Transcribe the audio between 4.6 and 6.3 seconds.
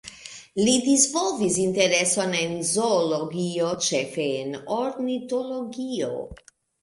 ornitologio.